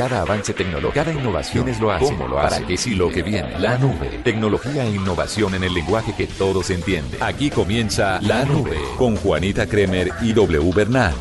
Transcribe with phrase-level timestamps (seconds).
[0.00, 2.06] Cada avance tecnológico, cada innovación es lo hace.
[2.06, 2.54] ¿Cómo lo hace?
[2.54, 3.58] ¿Para qué sí lo que viene?
[3.58, 4.08] La nube.
[4.24, 7.22] Tecnología e innovación en el lenguaje que todos entienden.
[7.22, 11.12] Aquí comienza La Nube con Juanita Kremer y W Bernal.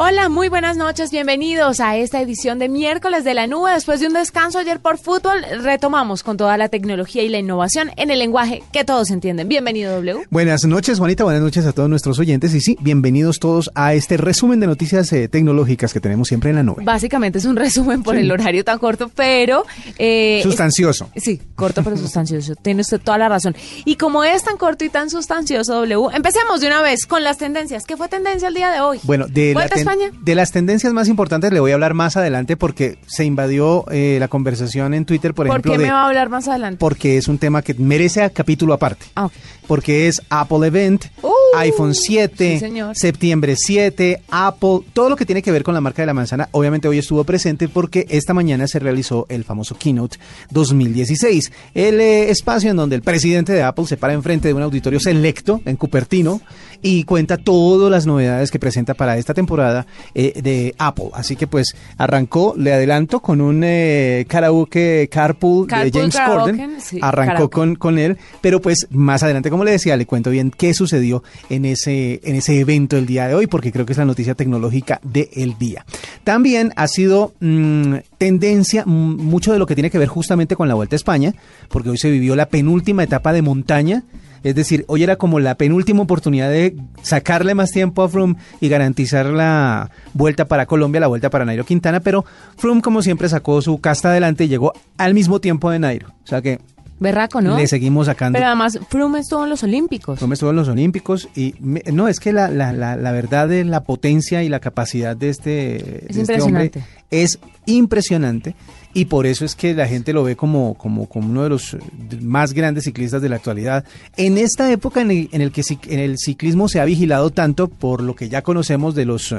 [0.00, 3.72] Hola, muy buenas noches, bienvenidos a esta edición de miércoles de la nube.
[3.72, 7.90] Después de un descanso ayer por fútbol, retomamos con toda la tecnología y la innovación
[7.96, 9.48] en el lenguaje que todos entienden.
[9.48, 10.24] Bienvenido, W.
[10.30, 14.16] Buenas noches, Juanita, buenas noches a todos nuestros oyentes y sí, bienvenidos todos a este
[14.16, 16.84] resumen de noticias eh, tecnológicas que tenemos siempre en la nube.
[16.84, 19.64] Básicamente es un resumen por el horario tan corto, pero...
[19.98, 21.10] Eh, sustancioso.
[21.16, 23.56] sí, corto pero sustancioso, tiene usted toda la razón.
[23.84, 27.36] Y como es tan corto y tan sustancioso, W, empecemos de una vez con las
[27.36, 27.84] tendencias.
[27.84, 29.00] ¿Qué fue tendencia el día de hoy?
[29.02, 29.87] Bueno, de la
[30.20, 34.16] de las tendencias más importantes le voy a hablar más adelante porque se invadió eh,
[34.20, 35.72] la conversación en Twitter, por, ejemplo.
[35.72, 36.78] ¿Por qué me va a hablar más adelante?
[36.78, 39.06] Porque es un tema que merece capítulo aparte.
[39.16, 39.28] Ah,
[39.68, 45.52] porque es Apple Event, uh, iPhone 7, septiembre 7, Apple, todo lo que tiene que
[45.52, 46.48] ver con la marca de la manzana.
[46.52, 50.18] Obviamente hoy estuvo presente porque esta mañana se realizó el famoso Keynote
[50.50, 54.62] 2016, el eh, espacio en donde el presidente de Apple se para enfrente de un
[54.62, 56.40] auditorio selecto en Cupertino
[56.82, 61.10] y cuenta todas las novedades que presenta para esta temporada eh, de Apple.
[61.12, 66.76] Así que pues arrancó, le adelanto, con un eh, karaoke carpool, de James Corden.
[67.02, 70.74] arrancó con, con él, pero pues más adelante, como le decía, le cuento bien qué
[70.74, 74.04] sucedió en ese, en ese evento el día de hoy, porque creo que es la
[74.04, 75.84] noticia tecnológica del día.
[76.24, 80.74] También ha sido mm, tendencia mucho de lo que tiene que ver justamente con la
[80.74, 81.34] Vuelta a España,
[81.68, 84.04] porque hoy se vivió la penúltima etapa de montaña
[84.42, 88.68] es decir, hoy era como la penúltima oportunidad de sacarle más tiempo a Froome y
[88.68, 92.24] garantizar la vuelta para Colombia, la vuelta para Nairo Quintana, pero
[92.56, 96.08] Froome como siempre sacó su casta adelante y llegó al mismo tiempo de Nairo.
[96.24, 96.60] O sea que
[97.00, 97.56] Berraco, ¿no?
[97.56, 98.36] Le seguimos sacando.
[98.36, 100.18] Pero además, Froome estuvo en los Olímpicos.
[100.18, 103.82] Froome estuvo en los Olímpicos y no, es que la, la, la, verdad de la
[103.82, 106.70] potencia y la capacidad de este, es este hombre
[107.10, 108.54] es impresionante
[108.94, 111.76] y por eso es que la gente lo ve como, como, como uno de los
[112.20, 113.84] más grandes ciclistas de la actualidad.
[114.16, 118.14] En esta época en el, que en el ciclismo se ha vigilado tanto por lo
[118.14, 119.34] que ya conocemos de los,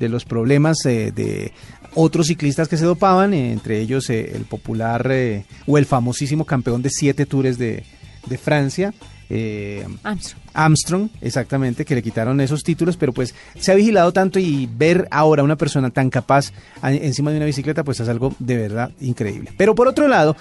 [0.00, 1.52] de los problemas eh, de
[1.94, 6.82] otros ciclistas que se dopaban, entre ellos eh, el popular eh, o el famosísimo campeón
[6.82, 7.84] de siete tours de,
[8.26, 8.92] de Francia,
[9.28, 10.42] eh, Armstrong.
[10.52, 15.06] Armstrong, exactamente, que le quitaron esos títulos, pero pues se ha vigilado tanto y ver
[15.12, 16.52] ahora una persona tan capaz
[16.82, 19.52] encima de una bicicleta, pues es algo de verdad increíble.
[19.56, 20.36] Pero por otro lado,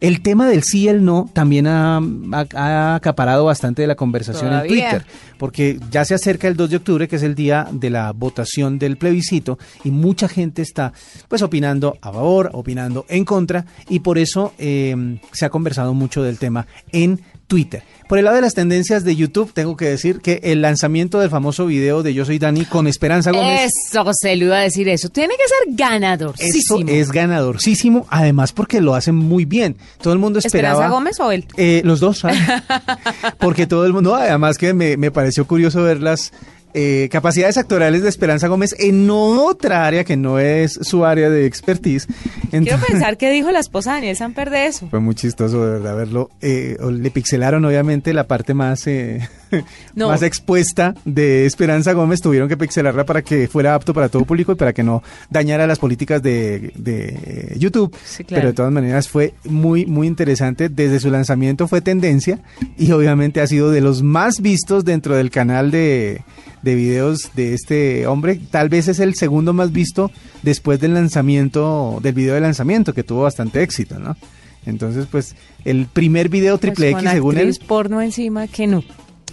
[0.00, 2.00] el tema del sí y el no también ha,
[2.94, 5.04] acaparado bastante de la conversación en Twitter,
[5.38, 8.78] porque ya se acerca el 2 de octubre, que es el día de la votación
[8.78, 10.92] del plebiscito, y mucha gente está
[11.28, 16.22] pues opinando a favor, opinando en contra, y por eso eh, se ha conversado mucho
[16.22, 17.82] del tema en Twitter.
[18.08, 21.28] Por el lado de las tendencias de YouTube, tengo que decir que el lanzamiento del
[21.28, 23.70] famoso video de Yo Soy Dani con Esperanza Gómez.
[23.90, 25.10] Eso, se lo iba a decir eso.
[25.10, 26.34] Tiene que ser ganador.
[26.38, 29.76] Eso es ganadorísimo, además porque lo hacen muy bien.
[30.00, 30.74] Todo el mundo esperaba.
[30.74, 31.46] ¿Esperanza Gómez o él?
[31.56, 32.38] Eh, los dos, ¿sabes?
[33.38, 36.32] porque todo el mundo, además que me, me pareció curioso verlas
[36.80, 41.44] eh, capacidades actorales de Esperanza Gómez en otra área que no es su área de
[41.44, 42.06] expertise.
[42.52, 44.86] Quiero pensar que dijo la esposa de Daniel Samper de eso.
[44.88, 46.30] Fue muy chistoso de verdad verlo.
[46.40, 49.28] Eh, le pixelaron obviamente la parte más, eh,
[49.94, 52.20] más expuesta de Esperanza Gómez.
[52.20, 55.66] Tuvieron que pixelarla para que fuera apto para todo público y para que no dañara
[55.66, 57.94] las políticas de, YouTube.
[58.28, 60.68] Pero de todas maneras fue muy, muy interesante.
[60.68, 62.40] Desde su lanzamiento fue tendencia
[62.76, 66.22] y obviamente ha sido de los más vistos dentro del canal de
[66.62, 68.40] de videos de este hombre.
[68.50, 70.10] Tal vez es el segundo más visto
[70.42, 74.16] después del lanzamiento, del video de lanzamiento, que tuvo bastante éxito, ¿no?
[74.66, 75.34] Entonces, pues,
[75.64, 77.56] el primer video pues triple X, según él.
[77.66, 78.82] porno encima que no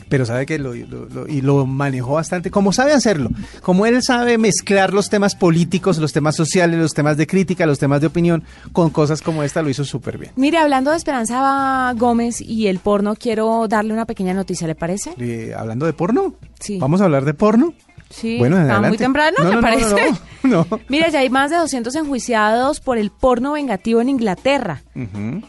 [0.10, 3.30] pero sabe que lo, y lo manejó bastante, como sabe hacerlo,
[3.62, 7.80] como él sabe mezclar los temas políticos, los temas sociales, los temas de crítica, los
[7.80, 10.32] temas de opinión, con cosas como esta, lo hizo súper bien.
[10.36, 15.14] Mire, hablando de Esperanza Gómez y el porno, quiero darle una pequeña noticia, ¿le parece?
[15.18, 16.78] Eh, hablando de porno, sí.
[16.80, 17.74] ¿Vamos a hablar de porno?
[18.16, 20.14] Sí, bueno, está muy temprano, me parece.
[20.44, 24.84] No, Mira, ya hay más de 200 enjuiciados por el porno vengativo en Inglaterra.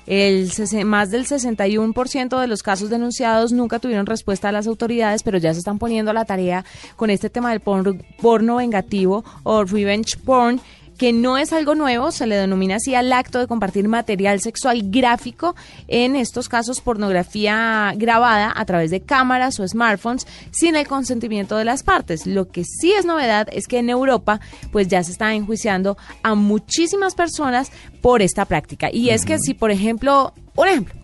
[0.07, 0.51] el,
[0.85, 5.53] más del 61% de los casos denunciados nunca tuvieron respuesta a las autoridades, pero ya
[5.53, 6.65] se están poniendo a la tarea
[6.97, 10.61] con este tema del porno, porno vengativo o revenge porn
[10.97, 14.83] que no es algo nuevo, se le denomina así al acto de compartir material sexual
[14.85, 15.55] gráfico,
[15.89, 21.65] en estos casos pornografía grabada a través de cámaras o smartphones sin el consentimiento de
[21.65, 22.27] las partes.
[22.27, 24.41] Lo que sí es novedad es que en Europa
[24.73, 27.71] pues ya se está enjuiciando a muchísimas personas
[28.01, 28.89] por esta práctica.
[28.93, 30.95] Y es que si por ejemplo, un ejemplo,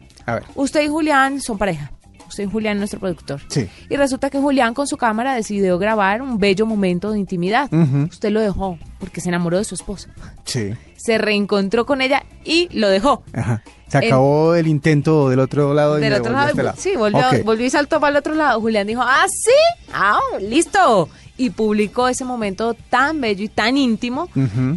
[0.54, 1.92] usted y Julián son pareja
[2.32, 3.42] Usted Julián, nuestro productor.
[3.48, 3.68] Sí.
[3.90, 7.70] Y resulta que Julián con su cámara decidió grabar un bello momento de intimidad.
[8.10, 10.08] Usted lo dejó porque se enamoró de su esposa.
[10.46, 10.72] Sí.
[10.96, 13.22] Se reencontró con ella y lo dejó.
[13.34, 13.62] Ajá.
[13.88, 15.96] Se acabó el, intento del otro lado.
[15.96, 18.58] Del otro este lado, Sí, volvió, volvió y saltó para el otro lado.
[18.62, 21.10] Julián dijo, ah, sí, ah, listo
[21.42, 24.28] y publicó ese momento tan bello y tan íntimo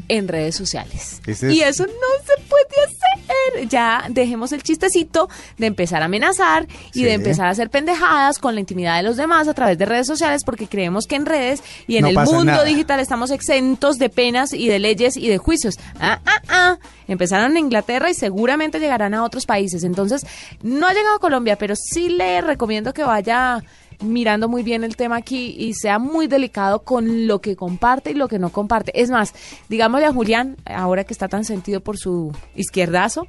[0.08, 1.22] en redes sociales.
[1.28, 3.70] Y eso no se puede hacer.
[3.70, 5.30] Ya dejemos el chistecito
[5.60, 9.16] de empezar a amenazar y de empezar a hacer pendejadas con la intimidad de los
[9.16, 12.64] demás a través de redes sociales porque creemos que en redes y en el mundo
[12.64, 15.78] digital estamos exentos de penas y de leyes y de juicios.
[16.00, 16.78] Ah, ah, ah.
[17.08, 19.84] Empezaron en Inglaterra y seguramente llegarán a otros países.
[19.84, 20.26] Entonces,
[20.64, 23.64] no ha llegado a Colombia, pero sí le recomiendo que vaya
[24.02, 28.14] mirando muy bien el tema aquí y sea muy delicado con lo que comparte y
[28.14, 29.00] lo que no comparte.
[29.00, 29.34] Es más,
[29.70, 33.28] digámosle a Julián, ahora que está tan sentido por su izquierdazo,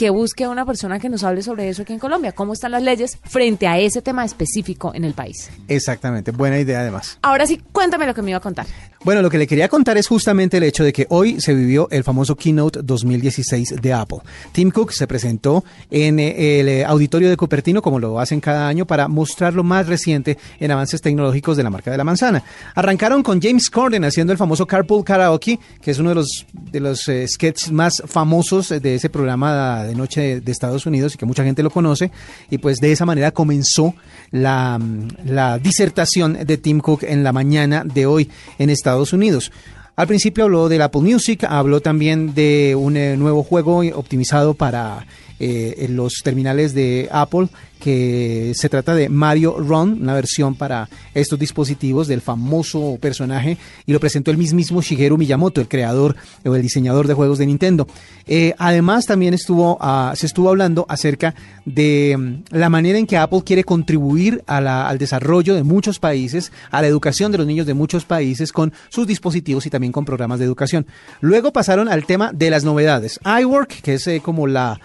[0.00, 2.32] que busque a una persona que nos hable sobre eso aquí en Colombia.
[2.32, 5.50] ¿Cómo están las leyes frente a ese tema específico en el país?
[5.68, 7.18] Exactamente, buena idea además.
[7.20, 8.64] Ahora sí, cuéntame lo que me iba a contar.
[9.02, 11.88] Bueno, lo que le quería contar es justamente el hecho de que hoy se vivió
[11.90, 14.18] el famoso Keynote 2016 de Apple.
[14.52, 18.68] Tim Cook se presentó en eh, el eh, auditorio de Cupertino, como lo hacen cada
[18.68, 22.44] año, para mostrar lo más reciente en avances tecnológicos de la marca de la manzana.
[22.74, 26.80] Arrancaron con James Corden haciendo el famoso Carpool Karaoke, que es uno de los, de
[26.80, 31.24] los eh, sketches más famosos de ese programa de noche de, Estados Unidos y que
[31.24, 32.10] mucha gente lo conoce.
[32.50, 33.94] Y pues de esa manera comenzó
[34.30, 34.78] la,
[35.24, 39.52] la disertación de Tim Cook en la mañana de hoy en Estados Unidos.
[39.96, 45.06] Al principio habló del Apple Music, habló también de un eh, nuevo juego optimizado para
[45.40, 47.48] eh, los terminales de Apple
[47.80, 53.56] que se trata de Mario Run, una versión para estos dispositivos del famoso personaje,
[53.86, 56.14] y lo presentó el mismísimo Shigeru Miyamoto, el creador
[56.44, 57.88] o el diseñador de juegos de Nintendo.
[58.26, 61.34] Eh, además, también estuvo, ah, se estuvo hablando acerca
[61.64, 66.82] de mm, la manera en que Apple quiere contribuir al desarrollo de muchos países, a
[66.82, 70.38] la educación de los niños de muchos países con sus dispositivos y también con programas
[70.38, 70.86] de educación.
[71.20, 73.18] Luego pasaron al tema de las novedades.
[73.24, 74.78] iWork, que es eh, como la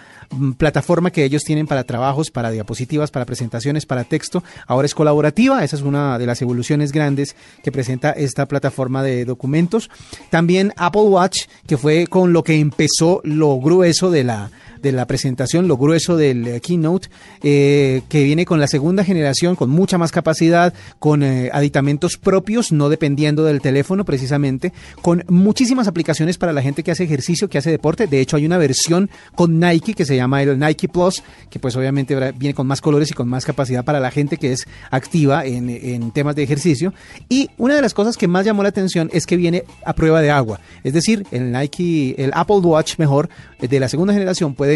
[0.56, 4.42] plataforma que ellos tienen para trabajos, para diapositivas, para presentaciones, para texto.
[4.66, 9.24] Ahora es colaborativa, esa es una de las evoluciones grandes que presenta esta plataforma de
[9.24, 9.90] documentos.
[10.30, 14.50] También Apple Watch, que fue con lo que empezó lo grueso de la
[14.86, 17.08] de la presentación, lo grueso del eh, keynote,
[17.42, 22.70] eh, que viene con la segunda generación, con mucha más capacidad, con eh, aditamentos propios,
[22.70, 24.72] no dependiendo del teléfono precisamente,
[25.02, 28.06] con muchísimas aplicaciones para la gente que hace ejercicio, que hace deporte.
[28.06, 31.74] De hecho, hay una versión con Nike que se llama el Nike Plus, que pues
[31.74, 35.44] obviamente viene con más colores y con más capacidad para la gente que es activa
[35.44, 36.94] en, en temas de ejercicio.
[37.28, 40.22] Y una de las cosas que más llamó la atención es que viene a prueba
[40.22, 40.60] de agua.
[40.84, 43.28] Es decir, el Nike, el Apple Watch mejor
[43.58, 44.75] de la segunda generación puede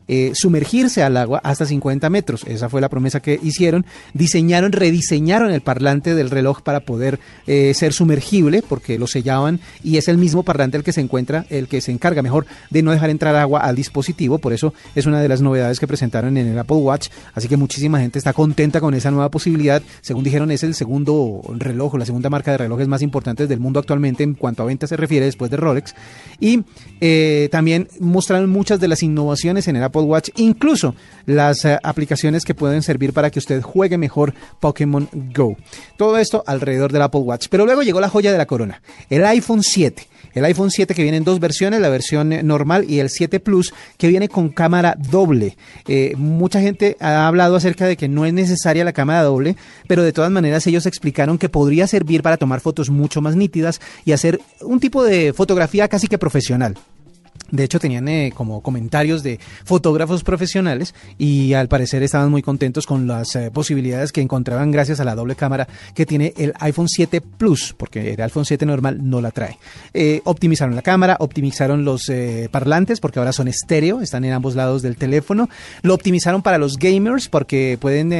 [0.13, 2.43] eh, sumergirse al agua hasta 50 metros.
[2.45, 3.85] Esa fue la promesa que hicieron.
[4.13, 7.17] Diseñaron, rediseñaron el parlante del reloj para poder
[7.47, 11.45] eh, ser sumergible, porque lo sellaban y es el mismo parlante el que se encuentra,
[11.49, 14.37] el que se encarga mejor de no dejar entrar agua al dispositivo.
[14.37, 17.07] Por eso es una de las novedades que presentaron en el Apple Watch.
[17.33, 19.81] Así que muchísima gente está contenta con esa nueva posibilidad.
[20.01, 23.79] Según dijeron, es el segundo reloj, la segunda marca de relojes más importantes del mundo
[23.79, 25.95] actualmente en cuanto a ventas se refiere después de Rolex.
[26.41, 26.65] Y
[26.99, 30.95] eh, también mostraron muchas de las innovaciones en el Apple Watch, incluso
[31.25, 35.57] las eh, aplicaciones que pueden servir para que usted juegue mejor Pokémon Go.
[35.97, 37.47] Todo esto alrededor del Apple Watch.
[37.49, 40.07] Pero luego llegó la joya de la corona, el iPhone 7.
[40.33, 43.39] El iPhone 7 que viene en dos versiones, la versión eh, normal y el 7
[43.39, 45.57] Plus que viene con cámara doble.
[45.87, 49.55] Eh, mucha gente ha hablado acerca de que no es necesaria la cámara doble,
[49.87, 53.81] pero de todas maneras ellos explicaron que podría servir para tomar fotos mucho más nítidas
[54.05, 56.77] y hacer un tipo de fotografía casi que profesional.
[57.51, 62.87] De hecho, tenían eh, como comentarios de fotógrafos profesionales y al parecer estaban muy contentos
[62.87, 66.87] con las eh, posibilidades que encontraban gracias a la doble cámara que tiene el iPhone
[66.87, 69.57] 7 Plus, porque el iPhone 7 normal no la trae.
[69.93, 72.11] Eh, optimizaron la cámara, optimizaron los
[72.51, 75.49] parlantes, porque ahora son estéreo, están en ambos lados del teléfono.
[75.81, 78.11] Lo optimizaron para los gamers, porque pueden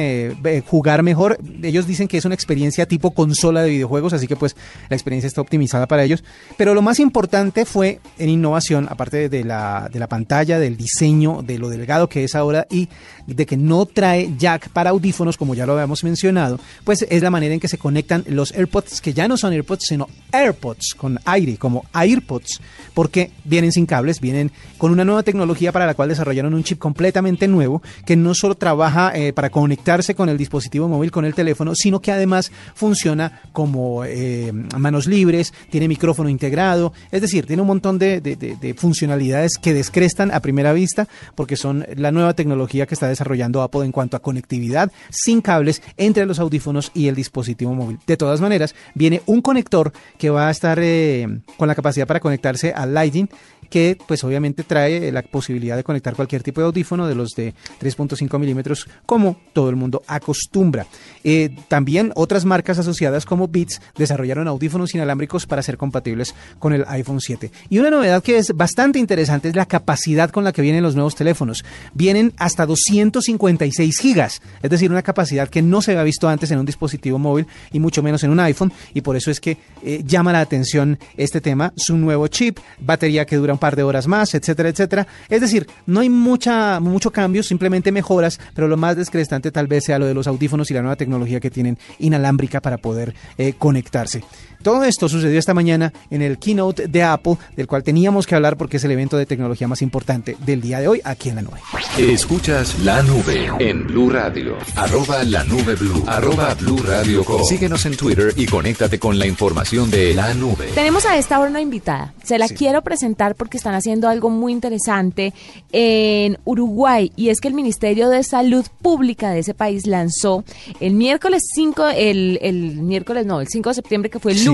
[0.66, 1.38] jugar mejor.
[1.62, 4.56] Ellos dicen que es una experiencia tipo consola de videojuegos, así que pues
[4.88, 6.22] la experiencia está optimizada para ellos.
[6.56, 10.76] Pero lo más importante fue en innovación, aparte de de, la, de la pantalla, del
[10.76, 12.88] diseño, de lo delgado que es ahora y
[13.26, 17.30] de que no trae jack para audífonos, como ya lo habíamos mencionado, pues es la
[17.30, 21.18] manera en que se conectan los AirPods, que ya no son AirPods, sino AirPods con
[21.24, 22.60] aire, como AirPods,
[22.94, 26.78] porque vienen sin cables, vienen con una nueva tecnología para la cual desarrollaron un chip
[26.78, 31.34] completamente nuevo, que no solo trabaja eh, para conectarse con el dispositivo móvil, con el
[31.34, 37.62] teléfono, sino que además funciona como eh, manos libres, tiene micrófono integrado, es decir, tiene
[37.62, 39.11] un montón de, funcionalidades
[39.60, 43.92] que descrestan a primera vista porque son la nueva tecnología que está desarrollando Apple en
[43.92, 47.98] cuanto a conectividad sin cables entre los audífonos y el dispositivo móvil.
[48.06, 51.26] De todas maneras, viene un conector que va a estar eh,
[51.56, 53.28] con la capacidad para conectarse al Lightning
[53.72, 57.54] que pues obviamente trae la posibilidad de conectar cualquier tipo de audífono de los de
[57.80, 60.86] 3.5 milímetros como todo el mundo acostumbra.
[61.24, 66.84] Eh, también otras marcas asociadas como Beats desarrollaron audífonos inalámbricos para ser compatibles con el
[66.86, 67.50] iPhone 7.
[67.70, 70.94] Y una novedad que es bastante interesante es la capacidad con la que vienen los
[70.94, 71.64] nuevos teléfonos.
[71.94, 76.58] Vienen hasta 256 gigas, es decir, una capacidad que no se había visto antes en
[76.58, 80.02] un dispositivo móvil y mucho menos en un iPhone y por eso es que eh,
[80.04, 84.08] llama la atención este tema, su nuevo chip, batería que dura un par de horas
[84.08, 85.06] más, etcétera, etcétera.
[85.28, 89.84] Es decir, no hay mucha, mucho cambio, simplemente mejoras, pero lo más descrestante tal vez
[89.84, 93.52] sea lo de los audífonos y la nueva tecnología que tienen inalámbrica para poder eh,
[93.56, 94.24] conectarse.
[94.62, 98.56] Todo esto sucedió esta mañana en el keynote de Apple, del cual teníamos que hablar
[98.56, 101.42] porque es el evento de tecnología más importante del día de hoy aquí en la
[101.42, 101.58] nube.
[101.98, 107.96] Escuchas la nube en Blue Radio, arroba la nube Blue, arroba Blue Radio Síguenos en
[107.96, 110.68] Twitter y conéctate con la información de la nube.
[110.74, 112.14] Tenemos a esta hora una invitada.
[112.22, 115.32] Se la quiero presentar porque están haciendo algo muy interesante
[115.72, 120.44] en Uruguay y es que el Ministerio de Salud Pública de ese país lanzó
[120.80, 124.51] el miércoles 5, el, el miércoles no, el 5 de septiembre que fue el lunes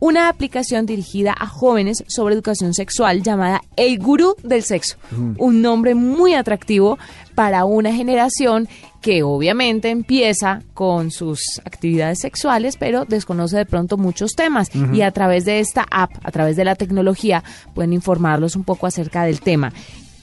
[0.00, 4.96] una aplicación dirigida a jóvenes sobre educación sexual llamada El Gurú del Sexo.
[5.38, 6.98] Un nombre muy atractivo
[7.34, 8.68] para una generación
[9.00, 14.70] que obviamente empieza con sus actividades sexuales, pero desconoce de pronto muchos temas.
[14.92, 18.86] Y a través de esta app, a través de la tecnología, pueden informarlos un poco
[18.86, 19.72] acerca del tema.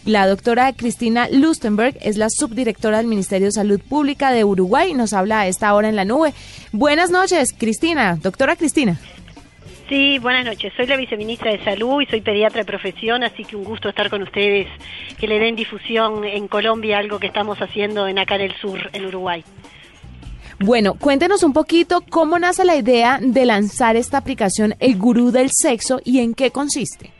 [0.05, 4.93] La doctora Cristina Lustenberg es la subdirectora del Ministerio de Salud Pública de Uruguay y
[4.95, 6.33] nos habla a esta hora en la nube.
[6.71, 8.17] Buenas noches, Cristina.
[8.19, 8.97] Doctora Cristina.
[9.89, 10.73] Sí, buenas noches.
[10.75, 14.09] Soy la viceministra de Salud y soy pediatra de profesión, así que un gusto estar
[14.09, 14.67] con ustedes,
[15.19, 18.79] que le den difusión en Colombia algo que estamos haciendo en acá en el sur,
[18.93, 19.43] en Uruguay.
[20.59, 25.49] Bueno, cuéntenos un poquito cómo nace la idea de lanzar esta aplicación El Gurú del
[25.51, 27.11] Sexo y en qué consiste.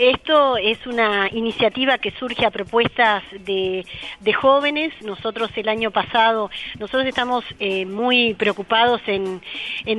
[0.00, 3.84] Esto es una iniciativa que surge a propuestas de,
[4.32, 4.94] jóvenes.
[5.02, 9.40] Nosotros el año pasado, nosotros estamos eh, muy preocupados en,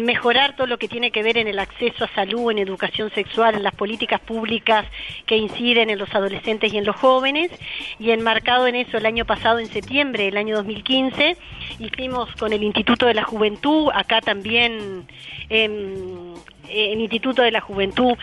[0.06, 3.56] mejorar todo lo que tiene que ver en el acceso a salud, en educación sexual,
[3.56, 4.86] en las políticas públicas
[5.26, 7.52] que inciden en los adolescentes y en los jóvenes.
[8.00, 11.36] Y enmarcado en eso el año pasado, en septiembre, el año 2015,
[11.80, 15.06] hicimos con el Instituto de la Juventud, acá también
[15.50, 16.36] en
[16.70, 18.18] el Instituto de la Juventud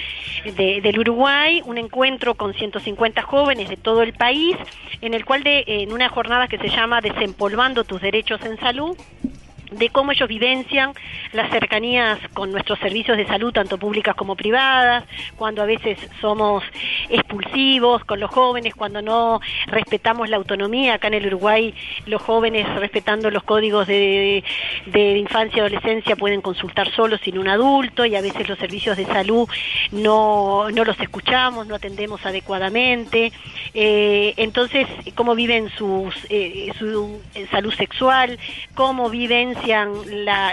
[0.44, 4.56] del Uruguay, un encuentro con 150 jóvenes de todo el país,
[5.00, 8.96] en el cual de, en una jornada que se llama Desempolvando tus derechos en salud,
[9.70, 10.92] de cómo ellos vivencian
[11.32, 15.04] las cercanías con nuestros servicios de salud, tanto públicas como privadas,
[15.36, 16.62] cuando a veces somos
[17.08, 20.94] expulsivos con los jóvenes, cuando no respetamos la autonomía.
[20.94, 21.74] Acá en el Uruguay
[22.06, 24.44] los jóvenes, respetando los códigos de,
[24.86, 28.96] de, infancia y adolescencia, pueden consultar solos sin un adulto y a veces los servicios
[28.96, 29.48] de salud
[29.92, 33.32] no, no los escuchamos, no atendemos adecuadamente.
[33.74, 37.20] Eh, entonces, cómo viven sus, eh, su
[37.50, 38.38] salud sexual,
[38.74, 39.55] cómo viven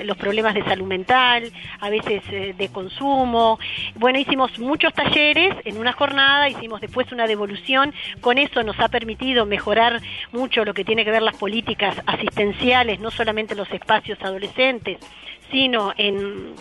[0.04, 3.60] los problemas de salud mental, a veces eh, de consumo.
[3.96, 8.88] Bueno, hicimos muchos talleres en una jornada, hicimos después una devolución, con eso nos ha
[8.88, 13.72] permitido mejorar mucho lo que tiene que ver las políticas asistenciales, no solamente en los
[13.72, 14.98] espacios adolescentes,
[15.52, 16.56] sino en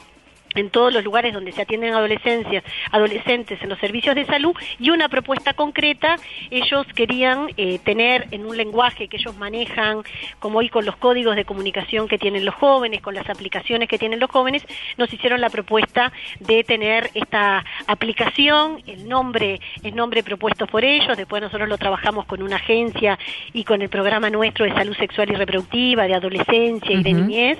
[0.54, 4.90] en todos los lugares donde se atienden adolescencias, adolescentes en los servicios de salud y
[4.90, 6.16] una propuesta concreta,
[6.50, 10.02] ellos querían eh, tener en un lenguaje que ellos manejan,
[10.38, 13.98] como hoy con los códigos de comunicación que tienen los jóvenes, con las aplicaciones que
[13.98, 14.64] tienen los jóvenes,
[14.96, 21.16] nos hicieron la propuesta de tener esta aplicación, el nombre es nombre propuesto por ellos,
[21.16, 23.18] después nosotros lo trabajamos con una agencia
[23.52, 27.58] y con el programa nuestro de salud sexual y reproductiva, de adolescencia y de niñez,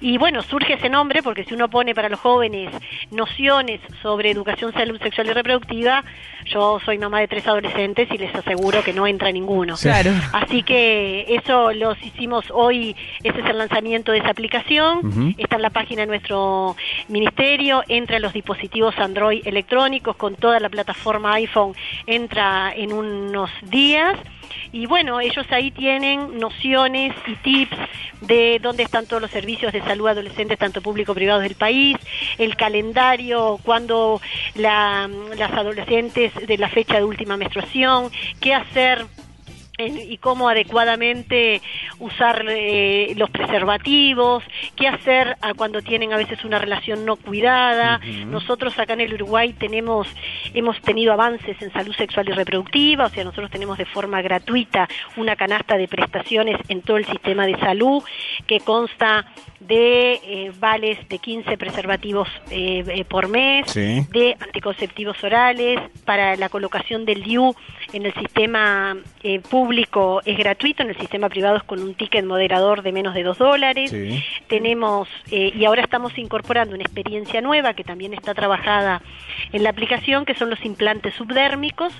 [0.00, 2.70] y bueno, surge ese nombre porque si uno pone para los jóvenes
[3.10, 6.04] nociones sobre educación salud sexual y reproductiva,
[6.46, 9.76] yo soy mamá de tres adolescentes y les aseguro que no entra ninguno.
[9.76, 10.12] Claro.
[10.32, 15.62] Así que eso los hicimos hoy, ese es el lanzamiento de esa aplicación, está en
[15.62, 16.76] la página de nuestro
[17.08, 21.74] ministerio, entra en los dispositivos Android electrónicos con toda la plataforma iPhone,
[22.06, 24.18] entra en unos días
[24.72, 27.76] y bueno, ellos ahí tienen nociones y tips
[28.22, 31.96] de dónde están todos los servicios de salud adolescentes, tanto público privados del país,
[32.38, 34.20] el calendario, cuando
[34.54, 39.06] las adolescentes de la fecha de última menstruación, qué hacer
[39.78, 41.60] y cómo adecuadamente
[41.98, 44.44] usar eh, los preservativos,
[44.76, 48.00] qué hacer cuando tienen a veces una relación no cuidada.
[48.26, 50.08] Nosotros acá en el Uruguay tenemos
[50.54, 54.88] hemos tenido avances en salud sexual y reproductiva, o sea, nosotros tenemos de forma gratuita
[55.16, 58.02] una canasta de prestaciones en todo el sistema de salud
[58.46, 59.26] que consta
[59.66, 66.48] de eh, vales de 15 preservativos eh, eh, por mes, de anticonceptivos orales, para la
[66.48, 67.54] colocación del DIU
[67.92, 68.96] en el sistema
[69.48, 73.22] público es gratuito, en el sistema privado es con un ticket moderador de menos de
[73.22, 73.94] 2 dólares.
[74.62, 79.02] Tenemos, y ahora estamos incorporando una experiencia nueva que también está trabajada
[79.52, 81.92] en la aplicación, que son los implantes subdérmicos,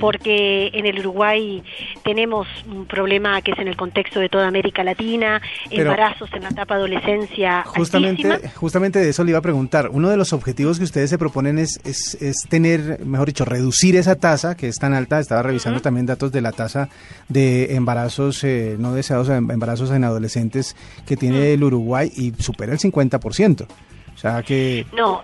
[0.00, 1.62] porque en el Uruguay
[2.04, 6.48] tenemos un problema que es en el contexto de toda América Latina, embarazos en la
[6.48, 7.26] etapa adolescente
[7.64, 9.90] justamente, Justamente de eso le iba a preguntar.
[9.92, 14.16] Uno de los objetivos que ustedes se proponen es, es, tener, mejor dicho, reducir esa
[14.16, 15.20] tasa que es tan alta.
[15.20, 16.88] Estaba revisando también datos de la tasa
[17.28, 22.72] de embarazos eh, no deseados, em, embarazos en adolescentes que tiene el Uruguay y supera
[22.72, 23.66] el 50%.
[24.14, 24.86] O sea que...
[24.94, 25.22] No,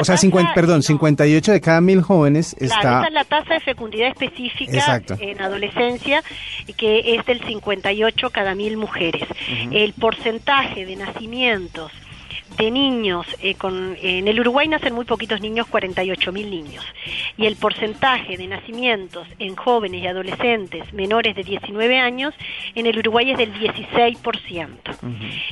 [0.00, 2.78] o sea, 50, perdón, 58 de cada mil jóvenes está...
[2.78, 6.22] esa es la tasa de fecundidad específica en adolescencia,
[6.76, 9.26] que es del 58 cada mil mujeres.
[9.70, 11.90] El porcentaje de nacimientos
[12.56, 16.84] de niños, eh, con, en el Uruguay nacen muy poquitos niños, 48 mil niños,
[17.36, 22.34] y el porcentaje de nacimientos en jóvenes y adolescentes menores de 19 años
[22.74, 24.76] en el Uruguay es del 16%.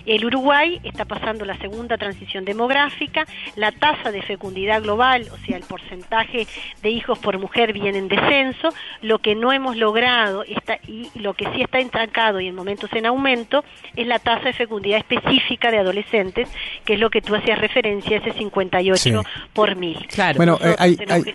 [0.06, 3.26] El Uruguay está pasando la segunda transición demográfica,
[3.56, 6.46] la tasa de fecundidad global, o sea, el porcentaje
[6.82, 8.70] de hijos por mujer viene en descenso,
[9.02, 12.92] lo que no hemos logrado está, y lo que sí está estancado y en momentos
[12.92, 13.64] en aumento
[13.96, 16.48] es la tasa de fecundidad específica de adolescentes,
[16.84, 20.06] que es lo que tú hacías referencia, ese 58 por mil.
[20.08, 20.36] Claro.
[20.36, 21.34] Bueno, eh, hay, eh,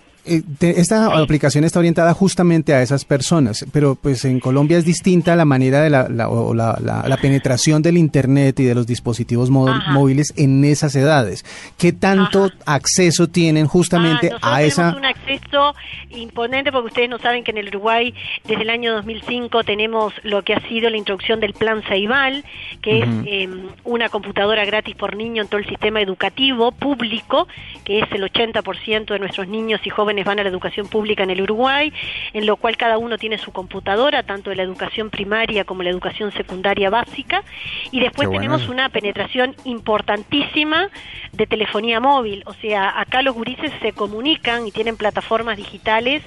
[0.60, 5.44] esta aplicación está orientada justamente a esas personas, pero pues en Colombia es distinta la
[5.44, 11.44] manera de la, la, penetración del Internet y de los dispositivos móviles en esas edades.
[11.78, 14.92] ¿Qué tanto acceso tienen justamente ah, a esa...
[14.92, 15.74] Tenemos un acceso
[16.10, 18.14] imponente porque ustedes no saben que en el Uruguay
[18.44, 22.44] desde el año 2005 tenemos lo que ha sido la introducción del Plan Saibal,
[22.82, 27.48] que es em, una computadora gratis por niño en todo el sistema educativo público,
[27.84, 31.30] que es el 80% de nuestros niños y jóvenes van a la educación pública en
[31.30, 31.92] el Uruguay,
[32.32, 35.90] en lo cual cada uno tiene su computadora, tanto de la educación primaria como la
[35.90, 37.42] educación secundaria básica,
[37.90, 40.88] y después tenemos una penetración importantísima
[41.32, 46.22] de telefonía móvil, o sea, acá los gurises se comunican y tienen plataformas digitales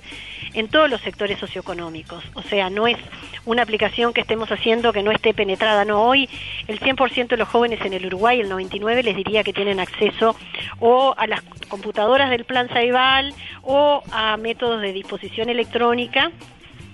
[0.53, 2.23] en todos los sectores socioeconómicos.
[2.33, 2.97] O sea, no es
[3.45, 5.85] una aplicación que estemos haciendo que no esté penetrada.
[5.85, 6.29] No, hoy
[6.67, 10.35] el 100% de los jóvenes en el Uruguay, el 99% les diría que tienen acceso
[10.79, 13.33] o a las computadoras del plan Saibal
[13.63, 16.31] o a métodos de disposición electrónica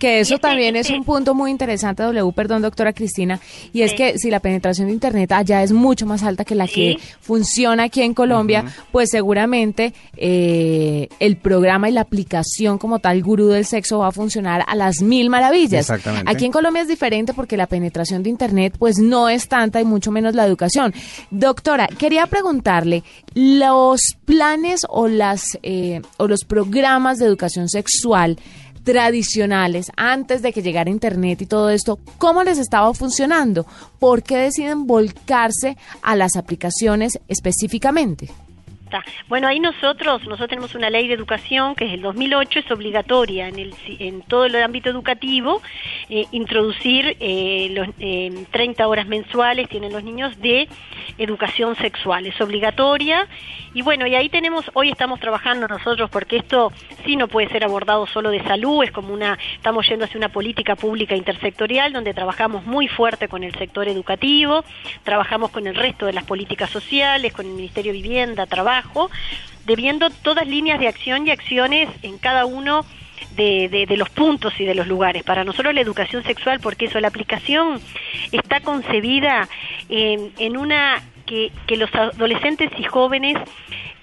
[0.06, 3.39] que eso también es un punto muy interesante, W, perdón, doctora Cristina,
[3.74, 6.68] y es que si la penetración de Internet allá es mucho más alta que la
[6.68, 13.24] que funciona aquí en Colombia, pues seguramente eh, el programa y la aplicación como tal
[13.24, 15.82] gurú del sexo va a funcionar a las mil maravillas.
[15.82, 16.32] Exactamente.
[16.32, 19.86] Aquí en Colombia es diferente porque la penetración de Internet pues no es tanta y
[19.86, 20.94] mucho menos la educación.
[21.32, 28.38] Doctora, quería preguntarle, ¿los planes o, las, eh, o los programas de educación sexual
[28.86, 33.65] tradicionales antes de que llegara Internet y todo esto, ¿cómo les estaba funcionando?
[34.00, 38.30] ¿Por qué deciden volcarse a las aplicaciones específicamente?
[39.28, 43.48] Bueno, ahí nosotros, nosotros tenemos una ley de educación que es el 2008, es obligatoria
[43.48, 45.62] en, el, en todo el ámbito educativo
[46.10, 47.88] eh, introducir eh, los,
[48.52, 50.68] 30 horas mensuales, tienen los niños, de
[51.18, 52.26] educación sexual.
[52.26, 53.28] Es obligatoria
[53.74, 56.72] y bueno, y ahí tenemos, hoy estamos trabajando nosotros porque esto
[57.06, 60.30] sí no puede ser abordado solo de salud, es como una, estamos yendo hacia una
[60.30, 64.63] política pública intersectorial donde trabajamos muy fuerte con el sector educativo,
[65.04, 69.10] trabajamos con el resto de las políticas sociales, con el Ministerio de Vivienda, Trabajo,
[69.65, 72.86] debiendo todas líneas de acción y acciones en cada uno
[73.36, 75.23] de, los puntos y de los lugares.
[75.23, 77.80] Para nosotros la educación sexual, porque eso, la aplicación
[78.32, 79.47] está concebida
[79.89, 83.38] en, una que, que, los adolescentes y jóvenes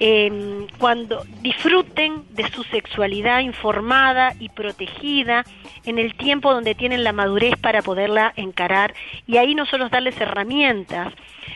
[0.04, 5.44] em, cuando disfruten de su sexualidad informada y protegida
[5.84, 8.94] en el tiempo donde tienen la madurez para poderla encarar
[9.28, 11.14] y ahí nosotros darles herramientas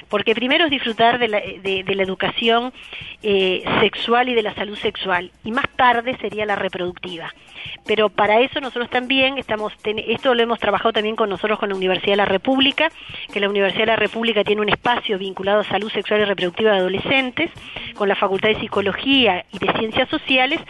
[0.08, 2.72] porque primero es disfrutar de la, educación
[3.22, 7.34] eh, sexual y de la salud sexual, y más tarde sería la reproductiva.
[7.84, 11.74] Pero para eso nosotros también estamos, esto lo hemos trabajado también con nosotros con la
[11.74, 12.90] Universidad de la República,
[13.32, 16.72] que la Universidad de la República tiene un espacio vinculado a salud sexual y reproductiva
[16.72, 17.50] de adolescentes,
[17.94, 20.60] con la Facultad De Psicología y de Ciencias Sociales,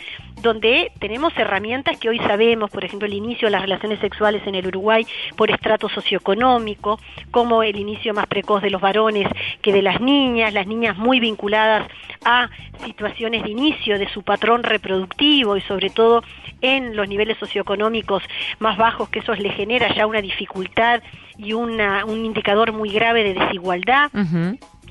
[0.41, 4.55] donde tenemos herramientas que hoy sabemos, por ejemplo, el inicio de las relaciones sexuales en
[4.55, 7.01] el Uruguay por estrato socioeconómico,
[7.31, 9.27] como el inicio más precoz de los varones
[9.63, 11.91] que de las niñas, las niñas muy vinculadas
[12.25, 12.49] a
[12.85, 16.23] situaciones de inicio de su patrón reproductivo y sobre todo
[16.61, 18.23] en los niveles socioeconómicos
[18.59, 21.03] más bajos, que eso les genera ya una dificultad
[21.39, 24.11] y una, un indicador muy grave de desigualdad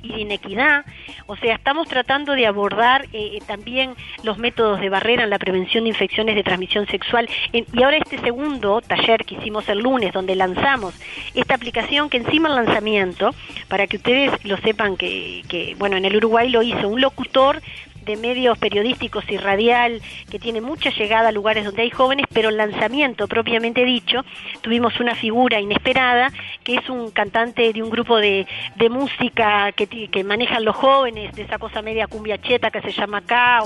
[0.06, 0.86] y de inequidad.
[1.26, 5.84] O sea, estamos tratando de abordar eh, también los métodos de barrera en la prevención
[5.84, 7.28] de infecciones de transmisión sexual.
[7.52, 10.94] y ahora este segundo taller que hicimos el lunes, donde lanzamos
[11.34, 13.34] esta aplicación, que encima el lanzamiento,
[13.68, 17.62] para que ustedes lo sepan que, que bueno, en el Uruguay lo hizo un locutor
[18.06, 22.50] de medios periodísticos y radial que tiene mucha llegada a lugares donde hay jóvenes, pero
[22.50, 24.24] el lanzamiento propiamente dicho,
[24.62, 26.32] tuvimos una figura inesperada
[26.64, 31.36] que es un cantante de un grupo de, de música que, que manejan los jóvenes,
[31.36, 33.62] de esa cosa media cumbia cheta que se llama acá,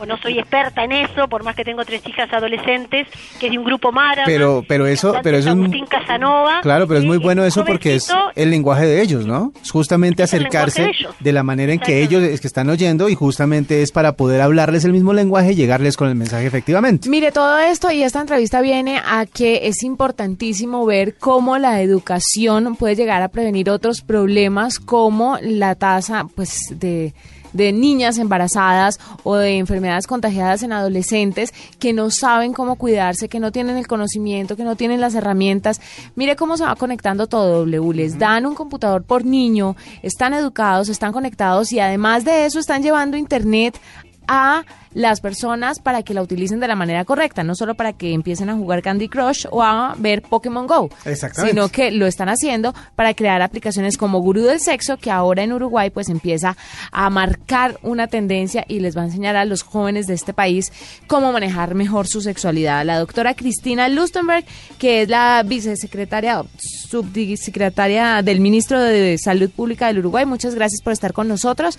[0.00, 3.08] o, no soy experta en eso, por más que tengo tres hijas adolescentes,
[3.40, 4.22] que es de un grupo Mara.
[4.24, 5.66] Pero, pero eso, pero es un...
[5.86, 9.52] Casanova, claro, pero es muy bueno eso porque es el lenguaje de ellos, ¿no?
[9.62, 13.75] Es justamente acercarse de, la manera en que ellos es que están oyendo y justamente
[13.82, 17.08] es para poder hablarles el mismo lenguaje y llegarles con el mensaje efectivamente.
[17.08, 22.76] Mire, todo esto y esta entrevista viene a que es importantísimo ver cómo la educación
[22.76, 27.14] puede llegar a prevenir otros problemas como la tasa pues de
[27.56, 33.40] de niñas embarazadas o de enfermedades contagiadas en adolescentes que no saben cómo cuidarse, que
[33.40, 35.80] no tienen el conocimiento, que no tienen las herramientas.
[36.14, 37.94] Mire cómo se va conectando todo, W.
[37.94, 42.82] Les dan un computador por niño, están educados, están conectados y además de eso están
[42.82, 43.78] llevando Internet
[44.28, 44.64] a
[44.96, 48.48] las personas para que la utilicen de la manera correcta, no solo para que empiecen
[48.48, 50.88] a jugar Candy Crush o a ver Pokémon Go,
[51.34, 55.52] sino que lo están haciendo para crear aplicaciones como Gurú del Sexo, que ahora en
[55.52, 56.56] Uruguay pues empieza
[56.92, 60.72] a marcar una tendencia y les va a enseñar a los jóvenes de este país
[61.06, 62.84] cómo manejar mejor su sexualidad.
[62.86, 64.46] La doctora Cristina Lustenberg,
[64.78, 66.42] que es la vicesecretaria,
[66.88, 71.78] subsecretaria del ministro de Salud Pública del Uruguay, muchas gracias por estar con nosotros.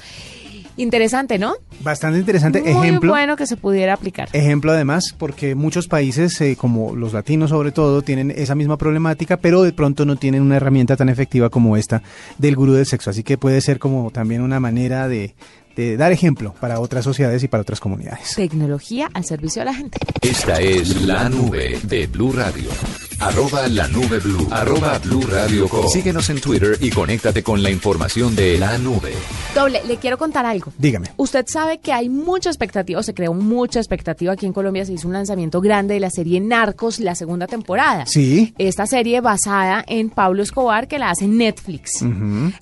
[0.77, 1.55] Interesante, ¿no?
[1.81, 2.61] Bastante interesante.
[2.61, 4.29] Muy ejemplo, bueno que se pudiera aplicar.
[4.33, 9.37] Ejemplo además, porque muchos países, eh, como los latinos sobre todo, tienen esa misma problemática,
[9.37, 12.03] pero de pronto no tienen una herramienta tan efectiva como esta
[12.37, 13.09] del gurú del sexo.
[13.09, 15.33] Así que puede ser como también una manera de,
[15.75, 18.35] de dar ejemplo para otras sociedades y para otras comunidades.
[18.35, 19.97] Tecnología al servicio de la gente.
[20.21, 22.69] Esta es la nube de Blue Radio.
[23.19, 24.47] Arroba la nube blue.
[24.51, 29.13] Arroba blue radio Síguenos en Twitter y conéctate con la información de la nube.
[29.55, 30.71] Doble, le quiero contar algo.
[30.77, 31.07] Dígame.
[31.17, 34.85] Usted sabe que hay mucha expectativa, o se creó mucha expectativa aquí en Colombia.
[34.85, 38.05] Se hizo un lanzamiento grande de la serie Narcos, la segunda temporada.
[38.05, 38.53] Sí.
[38.59, 42.05] Esta serie basada en Pablo Escobar, que la hace Netflix.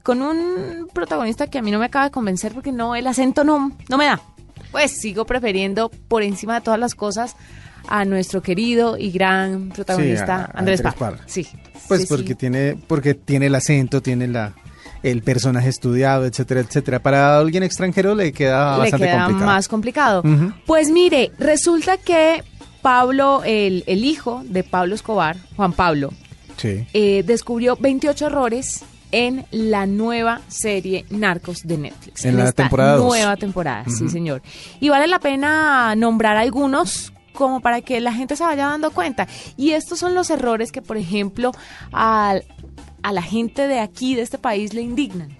[0.03, 3.43] Con un protagonista que a mí no me acaba de convencer porque no, el acento
[3.43, 4.21] no, no me da.
[4.71, 7.35] Pues sigo prefiriendo por encima de todas las cosas
[7.87, 11.19] a nuestro querido y gran protagonista Andrés, Parra.
[11.25, 11.47] Sí.
[11.87, 14.53] Pues porque tiene porque tiene el acento, tiene la
[15.03, 16.99] el personaje estudiado, etcétera, etcétera.
[16.99, 20.23] Para alguien extranjero le queda le queda más complicado.
[20.65, 22.43] Pues mire, resulta que
[22.81, 26.11] Pablo, el, el, hijo de Pablo Escobar, Juan Pablo,
[26.63, 32.25] eh, descubrió 28 errores en la nueva serie Narcos de Netflix.
[32.25, 34.41] En, la temporada Nueva temporada, sí, señor.
[34.79, 39.27] Y vale la pena nombrar algunos como para que la gente se vaya dando cuenta.
[39.57, 41.51] Y estos son los errores que, por ejemplo,
[41.91, 42.35] a,
[43.03, 45.37] a la gente de aquí, de este país, le indignan.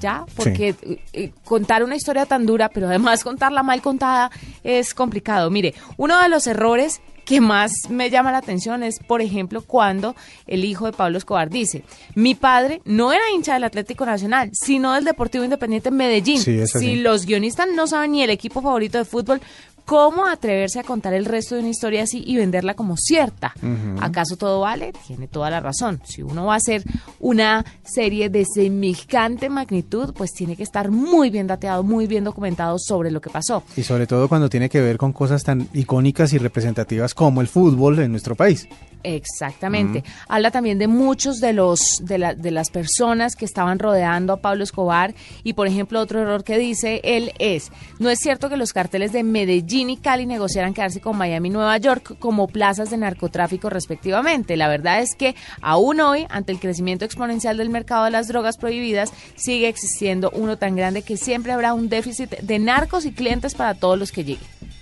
[0.00, 0.26] ¿Ya?
[0.34, 4.30] Porque eh, eh, contar una historia tan dura, pero además contarla mal contada,
[4.62, 5.50] es complicado.
[5.50, 10.14] Mire, uno de los errores que más me llama la atención es, por ejemplo, cuando
[10.46, 11.82] el hijo de Pablo Escobar dice,
[12.14, 16.40] mi padre no era hincha del Atlético Nacional, sino del Deportivo Independiente Medellín.
[16.40, 19.40] si los guionistas no saben ni el equipo favorito de fútbol,
[19.86, 23.54] ¿Cómo atreverse a contar el resto de una historia así y venderla como cierta?
[24.00, 24.92] ¿Acaso todo vale?
[25.06, 26.00] Tiene toda la razón.
[26.04, 26.82] Si uno va a hacer
[27.20, 32.80] una serie de semejante magnitud, pues tiene que estar muy bien dateado, muy bien documentado
[32.80, 33.62] sobre lo que pasó.
[33.76, 37.46] Y sobre todo cuando tiene que ver con cosas tan icónicas y representativas como el
[37.46, 38.68] fútbol en nuestro país.
[39.06, 40.02] Exactamente.
[40.26, 44.38] Habla también de muchos de los de, la, de las personas que estaban rodeando a
[44.38, 45.14] Pablo Escobar
[45.44, 49.12] y por ejemplo otro error que dice él es no es cierto que los carteles
[49.12, 53.70] de Medellín y Cali negociaran quedarse con Miami y Nueva York como plazas de narcotráfico
[53.70, 54.56] respectivamente.
[54.56, 58.56] La verdad es que aún hoy ante el crecimiento exponencial del mercado de las drogas
[58.56, 63.54] prohibidas sigue existiendo uno tan grande que siempre habrá un déficit de narcos y clientes
[63.54, 64.75] para todos los que lleguen.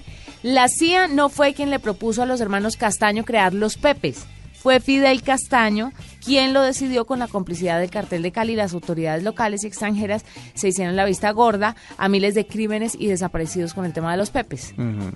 [0.45, 4.27] La CIA no fue quien le propuso a los hermanos Castaño crear los Pepes.
[4.53, 5.91] Fue Fidel Castaño
[6.23, 8.55] quién lo decidió con la complicidad del cartel de Cali.
[8.55, 13.07] Las autoridades locales y extranjeras se hicieron la vista gorda a miles de crímenes y
[13.07, 14.75] desaparecidos con el tema de los pepes.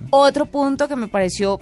[0.09, 1.59] Otro punto que me pareció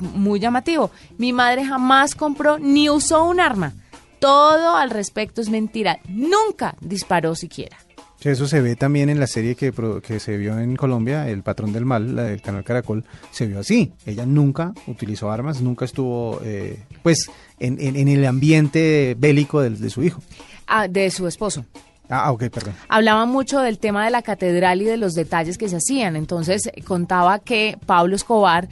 [0.00, 0.90] muy llamativo.
[1.16, 3.74] Mi madre jamás compró ni usó un arma.
[4.18, 6.00] Todo al respecto es mentira.
[6.08, 7.76] Nunca disparó siquiera.
[8.24, 11.72] Eso se ve también en la serie que, que se vio en Colombia, El Patrón
[11.72, 13.92] del Mal, la del canal Caracol, se vio así.
[14.06, 19.90] Ella nunca utilizó armas, nunca estuvo eh, pues en, en, el ambiente bélico de, de
[19.90, 20.22] su hijo.
[20.66, 21.64] Ah, de su esposo.
[22.08, 22.74] Ah, ok, perdón.
[22.88, 26.16] Hablaba mucho del tema de la catedral y de los detalles que se hacían.
[26.16, 28.68] Entonces contaba que Pablo Escobar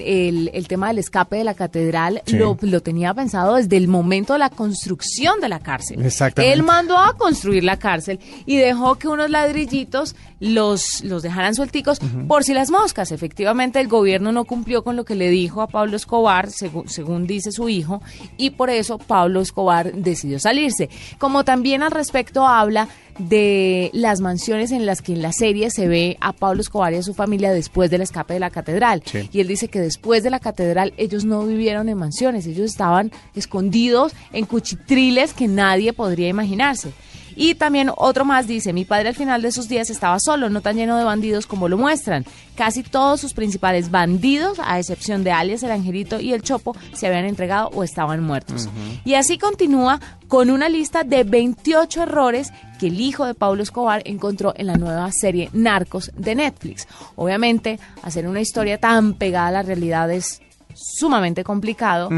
[0.00, 4.32] el, el, tema del escape de la catedral lo, lo, tenía pensado desde el momento
[4.32, 6.04] de la construcción de la cárcel.
[6.04, 6.52] Exactamente.
[6.52, 11.98] Él mandó a construir la cárcel y dejó que unos ladrillitos los, los dejaran suelticos
[12.28, 13.12] por si las moscas.
[13.12, 17.52] Efectivamente, el gobierno no cumplió con lo que le dijo a Pablo Escobar, según dice
[17.52, 18.02] su hijo,
[18.36, 20.90] y por eso Pablo Escobar decidió salirse.
[21.18, 25.88] Como también al respecto habla de las mansiones en las que en la serie se
[25.88, 29.02] ve a Pablo Escobar y a su familia después del escape de la catedral.
[29.32, 33.10] Y él dice que después de la catedral ellos no vivieron en mansiones, ellos estaban
[33.34, 36.92] escondidos en cuchitriles que nadie podría imaginarse.
[37.36, 40.62] Y también otro más dice, mi padre al final de sus días estaba solo, no
[40.62, 42.24] tan lleno de bandidos como lo muestran.
[42.56, 47.06] Casi todos sus principales bandidos, a excepción de alias el Angelito y el Chopo, se
[47.06, 48.70] habían entregado o estaban muertos.
[49.04, 54.02] Y así continúa con una lista de 28 errores que el hijo de Pablo Escobar
[54.06, 56.88] encontró en la nueva serie Narcos de Netflix.
[57.14, 60.40] Obviamente, hacer una historia tan pegada a la realidad es
[60.74, 62.08] sumamente complicado,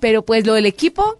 [0.00, 1.18] pero pues lo del equipo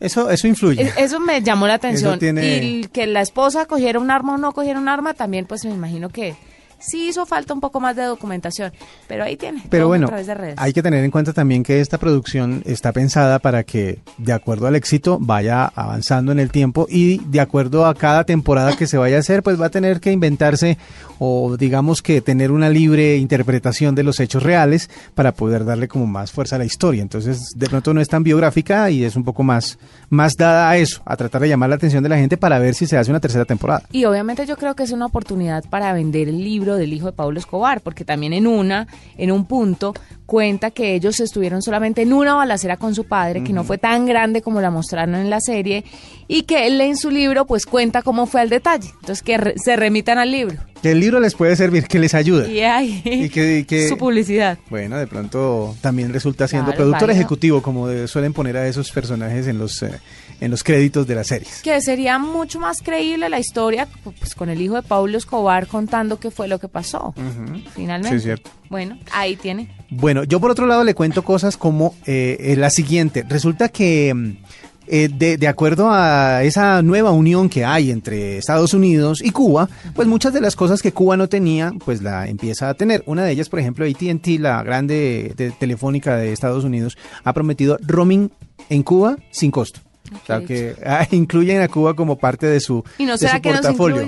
[0.00, 0.92] eso, eso influye.
[0.96, 2.18] Eso me llamó la atención.
[2.20, 5.72] Y que la esposa cogiera un arma o no cogiera un arma, también pues me
[5.72, 6.34] imagino que
[6.80, 8.72] sí hizo falta un poco más de documentación,
[9.06, 9.62] pero ahí tiene.
[9.70, 10.10] Pero bueno,
[10.56, 14.66] hay que tener en cuenta también que esta producción está pensada para que, de acuerdo
[14.66, 18.98] al éxito, vaya avanzando en el tiempo y de acuerdo a cada temporada que se
[18.98, 20.78] vaya a hacer, pues va a tener que inventarse
[21.18, 26.06] o digamos que tener una libre interpretación de los hechos reales para poder darle como
[26.06, 27.02] más fuerza a la historia.
[27.02, 30.76] Entonces, de pronto no es tan biográfica y es un poco más, más dada a
[30.78, 33.10] eso, a tratar de llamar la atención de la gente para ver si se hace
[33.10, 33.82] una tercera temporada.
[33.92, 37.12] Y obviamente yo creo que es una oportunidad para vender el libro del hijo de
[37.12, 39.94] Pablo Escobar, porque también en una, en un punto,
[40.30, 44.06] cuenta que ellos estuvieron solamente en una balacera con su padre, que no fue tan
[44.06, 45.84] grande como la mostraron en la serie,
[46.28, 48.90] y que él en su libro pues cuenta cómo fue el detalle.
[49.00, 50.56] Entonces que se remitan al libro.
[50.84, 52.46] Que el libro les puede servir, que les ayuda.
[52.48, 54.56] Y, que, su publicidad.
[54.70, 59.58] Bueno, de pronto también resulta siendo productor ejecutivo, como suelen poner a esos personajes en
[59.58, 59.90] los, eh,
[60.40, 61.60] en los créditos de las series.
[61.62, 66.20] Que sería mucho más creíble la historia pues, con el hijo de Pablo Escobar contando
[66.20, 67.14] qué fue lo que pasó.
[67.74, 68.16] Finalmente.
[68.16, 68.59] Sí, cierto.
[68.70, 69.68] Bueno, ahí tiene.
[69.90, 73.26] Bueno, yo por otro lado le cuento cosas como eh, eh, la siguiente.
[73.28, 74.14] Resulta que...
[74.14, 74.36] Mm,
[74.92, 79.68] eh, de, de, acuerdo a esa nueva unión que hay entre Estados Unidos y Cuba,
[79.94, 83.04] pues muchas de las cosas que Cuba no tenía, pues la empieza a tener.
[83.06, 88.32] Una de ellas, por ejemplo, ATT, la grande telefónica de Estados Unidos, ha prometido roaming
[88.68, 89.78] en Cuba sin costo.
[90.12, 93.52] O sea, que ah, incluyen a Cuba como parte de su, ¿Y no será que
[93.52, 94.04] portafolio.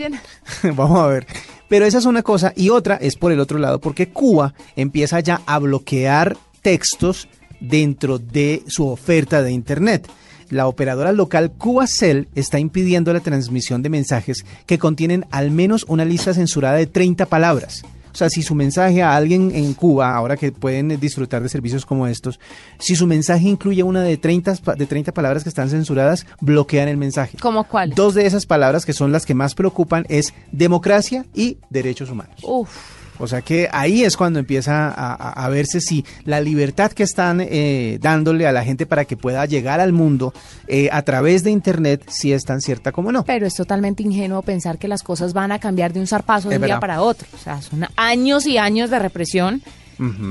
[0.75, 1.27] Vamos a ver.
[1.72, 2.52] Pero esa es una cosa.
[2.54, 7.28] Y otra es por el otro lado, porque Cuba empieza ya a bloquear textos
[7.61, 10.06] dentro de su oferta de Internet.
[10.50, 16.04] La operadora local CubaCell está impidiendo la transmisión de mensajes que contienen al menos una
[16.04, 17.85] lista censurada de 30 palabras.
[18.12, 21.87] O sea, si su mensaje a alguien en Cuba, ahora que pueden disfrutar de servicios
[21.87, 22.38] como estos,
[22.79, 26.96] si su mensaje incluye una de 30, de 30 palabras que están censuradas, bloquean el
[26.96, 27.38] mensaje.
[27.40, 27.90] ¿Cómo cuál?
[27.90, 32.37] Dos de esas palabras que son las que más preocupan es democracia y derechos humanos.
[32.42, 33.01] Uf.
[33.22, 37.98] O sea que ahí es cuando empieza a, verse si la libertad que están eh,
[38.00, 40.35] dándole a la gente para que pueda llegar al mundo
[40.66, 43.24] eh, a través de Internet, si es tan cierta como no.
[43.24, 46.56] Pero es totalmente ingenuo pensar que las cosas van a cambiar de un zarpazo de
[46.56, 47.28] un día para otro.
[47.32, 49.62] O sea, son años y años de represión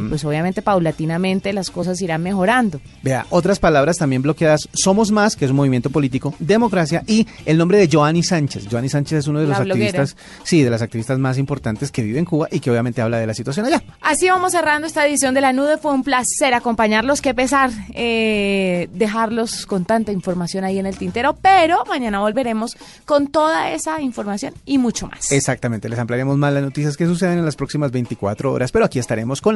[0.09, 2.81] pues obviamente paulatinamente las cosas irán mejorando.
[3.03, 7.57] Vea, otras palabras también bloqueadas, Somos Más, que es un movimiento político, Democracia y el
[7.57, 8.67] nombre de Joanny Sánchez.
[8.69, 12.19] Joanny Sánchez es uno de los activistas, sí, de las activistas más importantes que vive
[12.19, 13.83] en Cuba y que obviamente habla de la situación allá.
[14.01, 18.89] Así vamos cerrando esta edición de La Nude, fue un placer acompañarlos, qué pesar eh,
[18.93, 24.53] dejarlos con tanta información ahí en el tintero, pero mañana volveremos con toda esa información
[24.65, 25.31] y mucho más.
[25.31, 28.99] Exactamente, les ampliaremos más las noticias que suceden en las próximas 24 horas, pero aquí
[28.99, 29.55] estaremos con